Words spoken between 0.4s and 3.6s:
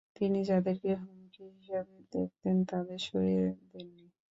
যাদেরকে হুমকি হিসেবে দেখতেন তাদের সরিয়ে